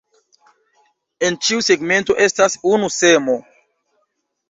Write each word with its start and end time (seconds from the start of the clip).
En 1.27 1.37
ĉiu 1.49 1.63
segmento 1.69 2.19
estas 2.27 2.59
unu 2.75 2.93
semo. 2.99 3.41